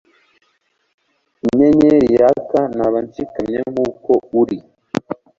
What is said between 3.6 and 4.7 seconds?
nkuko uri